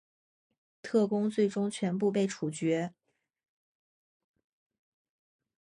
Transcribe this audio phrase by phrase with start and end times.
[0.81, 2.91] 特工最终全部被处决。